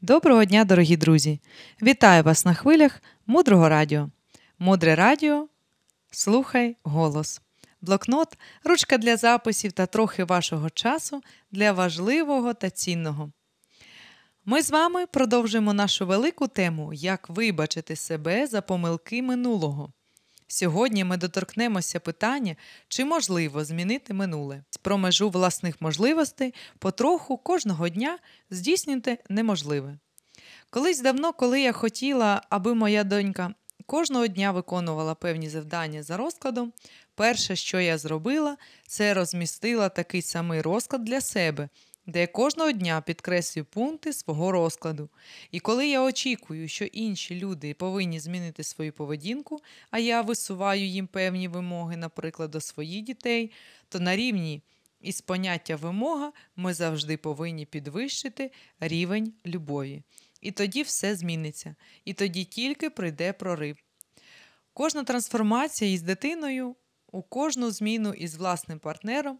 [0.00, 1.40] Доброго дня, дорогі друзі!
[1.82, 4.10] Вітаю вас на хвилях мудрого радіо.
[4.58, 5.48] Мудре радіо.
[6.10, 7.40] Слухай голос.
[7.80, 13.32] Блокнот, ручка для записів та трохи вашого часу для важливого та цінного.
[14.44, 19.92] Ми з вами продовжуємо нашу велику тему Як вибачити себе за помилки минулого.
[20.48, 22.56] Сьогодні ми доторкнемося питання,
[22.88, 24.64] чи можливо змінити минуле.
[24.82, 28.18] Про межу власних можливостей потроху кожного дня
[28.50, 29.98] здійснювати неможливе.
[30.70, 33.54] Колись давно, коли я хотіла, аби моя донька
[33.86, 36.72] кожного дня виконувала певні завдання за розкладом,
[37.14, 38.56] перше, що я зробила,
[38.86, 41.68] це розмістила такий самий розклад для себе,
[42.06, 45.08] де я кожного дня підкреслюю пункти свого розкладу.
[45.50, 51.06] І коли я очікую, що інші люди повинні змінити свою поведінку, а я висуваю їм
[51.06, 53.52] певні вимоги, наприклад, до своїх дітей,
[53.88, 54.62] то на рівні
[55.00, 60.02] із поняття вимога ми завжди повинні підвищити рівень любові.
[60.40, 61.74] І тоді все зміниться.
[62.04, 63.76] І тоді тільки прийде прорив.
[64.72, 66.76] Кожна трансформація із дитиною,
[67.12, 69.38] у кожну зміну із власним партнером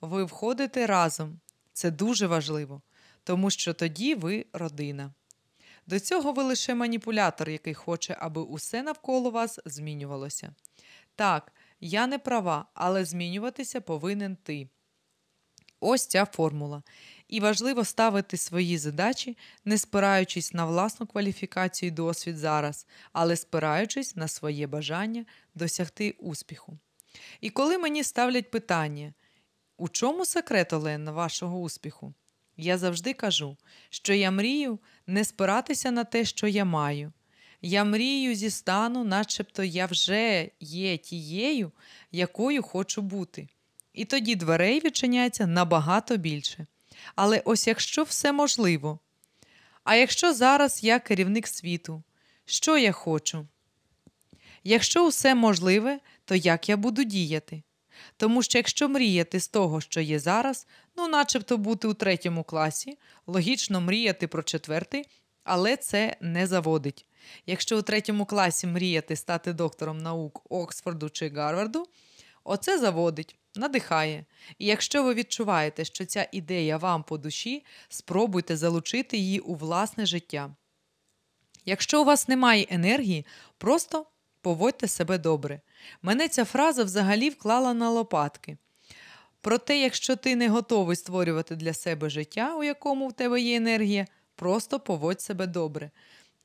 [0.00, 1.40] ви входите разом.
[1.78, 2.82] Це дуже важливо,
[3.24, 5.14] тому що тоді ви родина.
[5.86, 10.54] До цього ви лише маніпулятор, який хоче, аби усе навколо вас змінювалося.
[11.16, 14.68] Так, я не права, але змінюватися повинен ти.
[15.80, 16.82] Ось ця формула.
[17.28, 24.16] І важливо ставити свої задачі, не спираючись на власну кваліфікацію і досвід зараз, але спираючись
[24.16, 26.78] на своє бажання досягти успіху.
[27.40, 29.14] І коли мені ставлять питання,
[29.78, 32.14] у чому секрет, Олена, вашого успіху?
[32.56, 33.56] Я завжди кажу,
[33.90, 37.12] що я мрію не спиратися на те, що я маю.
[37.62, 41.72] Я мрію зі стану, начебто я вже є тією,
[42.12, 43.48] якою хочу бути.
[43.92, 46.66] І тоді дверей відчиняється набагато більше.
[47.14, 48.98] Але ось якщо все можливо.
[49.84, 52.02] А якщо зараз я керівник світу,
[52.44, 53.46] що я хочу?
[54.64, 57.62] Якщо усе можливе, то як я буду діяти?
[58.16, 60.66] Тому що якщо мріяти з того, що є зараз,
[60.96, 65.04] ну начебто бути у третьому класі, логічно мріяти про четвертий,
[65.44, 67.06] але це не заводить.
[67.46, 71.86] Якщо у третьому класі мріяти стати доктором наук Оксфорду чи Гарварду,
[72.44, 74.24] оце заводить, надихає.
[74.58, 80.06] І якщо ви відчуваєте, що ця ідея вам по душі, спробуйте залучити її у власне
[80.06, 80.54] життя.
[81.64, 83.26] Якщо у вас немає енергії,
[83.58, 84.06] просто
[84.40, 85.60] поводьте себе добре.
[86.02, 88.56] Мене ця фраза взагалі вклала на лопатки.
[89.40, 94.06] Проте, якщо ти не готовий створювати для себе життя, у якому в тебе є енергія,
[94.34, 95.90] просто поводь себе добре.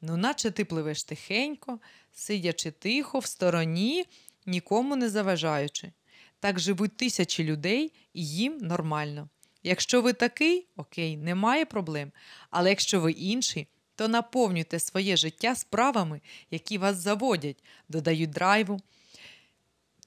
[0.00, 1.78] Ну, наче ти пливеш тихенько,
[2.12, 4.04] сидячи тихо, в стороні,
[4.46, 5.92] нікому не заважаючи.
[6.40, 9.28] Так живуть тисячі людей і їм нормально.
[9.62, 12.12] Якщо ви такий, окей, немає проблем.
[12.50, 18.80] Але якщо ви інший, то наповнюйте своє життя справами, які вас заводять, додають драйву.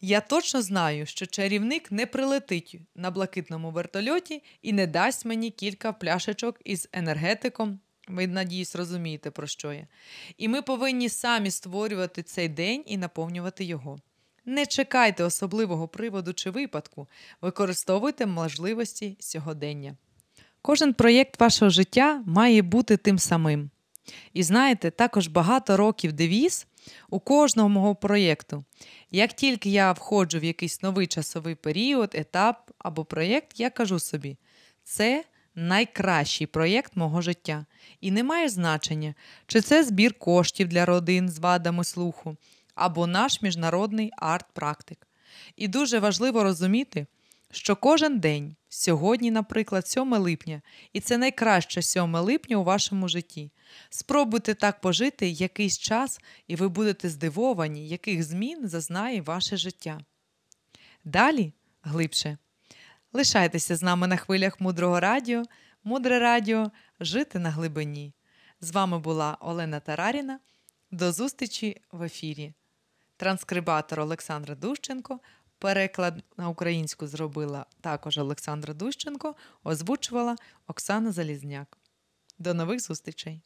[0.00, 5.92] Я точно знаю, що чарівник не прилетить на блакитному вертольоті і не дасть мені кілька
[5.92, 7.80] пляшечок із енергетиком.
[8.08, 9.86] Ви, надіюсь, розумієте, про що я.
[10.36, 13.98] І ми повинні самі створювати цей день і наповнювати його.
[14.44, 17.08] Не чекайте особливого приводу чи випадку,
[17.40, 19.96] використовуйте можливості сьогодення.
[20.62, 23.70] Кожен проєкт вашого життя має бути тим самим.
[24.32, 26.66] І знаєте, також багато років девіз
[27.10, 28.64] у кожного мого проєкту.
[29.10, 34.36] Як тільки я входжу в якийсь новий часовий період, етап або проєкт, я кажу собі,
[34.84, 35.24] це
[35.54, 37.66] найкращий проєкт мого життя.
[38.00, 39.14] І не має значення,
[39.46, 42.36] чи це збір коштів для родин з вадами слуху,
[42.74, 45.06] або наш міжнародний арт-практик.
[45.56, 47.06] І дуже важливо розуміти,
[47.50, 53.50] що кожен день, сьогодні, наприклад, 7 липня, і це найкраще 7 липня у вашому житті.
[53.90, 60.00] Спробуйте так пожити якийсь час, і ви будете здивовані, яких змін зазнає ваше життя.
[61.04, 61.52] Далі
[61.82, 62.38] глибше.
[63.12, 65.42] Лишайтеся з нами на хвилях мудрого радіо,
[65.84, 68.12] мудре радіо, жити на глибині.
[68.60, 70.40] З вами була Олена Тараріна.
[70.90, 72.52] До зустрічі в ефірі.
[73.16, 75.20] Транскрибатор Олександра Дущенко.
[75.60, 79.34] Переклад на українську зробила також Олександра Дущенко,
[79.64, 80.36] озвучувала
[80.66, 81.78] Оксана Залізняк.
[82.38, 83.42] До нових зустрічей!